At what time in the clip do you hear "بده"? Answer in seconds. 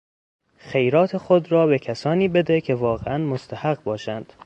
2.27-2.61